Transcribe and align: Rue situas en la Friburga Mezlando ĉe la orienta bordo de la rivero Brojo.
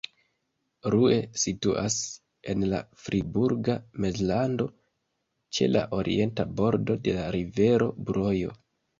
Rue 0.91 1.17
situas 1.41 1.97
en 2.53 2.63
la 2.71 2.79
Friburga 3.03 3.75
Mezlando 4.05 4.65
ĉe 5.57 5.67
la 5.75 5.83
orienta 5.99 6.47
bordo 6.61 6.97
de 7.09 7.13
la 7.19 7.27
rivero 7.37 7.91
Brojo. 8.09 8.57